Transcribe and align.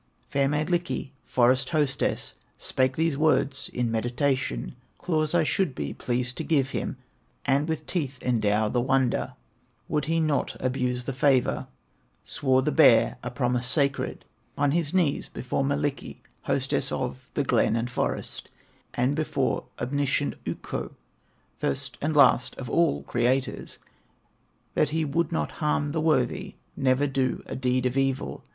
Fair 0.27 0.47
Mielikki, 0.49 1.11
forest 1.23 1.69
hostess, 1.69 2.33
Spake 2.57 2.95
these 2.95 3.15
words 3.15 3.69
in 3.71 3.91
meditation: 3.91 4.75
'Claws 4.97 5.35
I 5.35 5.43
should 5.43 5.75
be 5.75 5.93
pleased 5.93 6.37
to 6.37 6.43
give 6.43 6.71
him, 6.71 6.97
And 7.45 7.69
with 7.69 7.85
teeth 7.85 8.17
endow 8.23 8.67
the 8.69 8.81
wonder, 8.81 9.35
Would 9.87 10.05
he 10.05 10.19
not 10.19 10.55
abuse 10.59 11.05
the 11.05 11.13
favor.' 11.13 11.67
"Swore 12.25 12.63
the 12.63 12.71
bear 12.71 13.17
a 13.21 13.29
promise 13.29 13.67
sacred, 13.67 14.25
On 14.57 14.71
his 14.71 14.91
knees 14.91 15.27
before 15.29 15.63
Mielikki, 15.63 16.21
Hostess 16.45 16.91
of 16.91 17.29
the 17.35 17.43
glen 17.43 17.75
and 17.75 17.87
forest, 17.87 18.49
And 18.95 19.15
before 19.15 19.65
omniscient 19.79 20.33
Ukko, 20.47 20.95
First 21.57 21.99
and 22.01 22.15
last 22.15 22.55
of 22.55 22.71
all 22.71 23.03
creators, 23.03 23.77
That 24.73 24.89
he 24.89 25.05
would 25.05 25.31
not 25.31 25.51
harm 25.61 25.91
the 25.91 26.01
worthy, 26.01 26.55
Never 26.75 27.05
do 27.05 27.43
a 27.45 27.55
deed 27.55 27.85
of 27.85 27.95
evil. 27.95 28.43